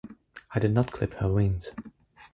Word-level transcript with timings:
I 0.55 0.57
did 0.59 0.73
not 0.73 0.89
clip 0.91 1.13
her 1.19 1.31
wings. 1.31 1.73